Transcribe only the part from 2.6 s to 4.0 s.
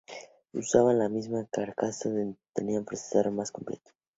un procesador más completo.